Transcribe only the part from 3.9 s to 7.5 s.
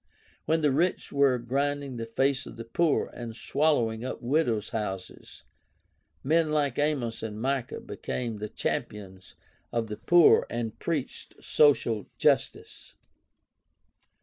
up widows' houses, men like Amos and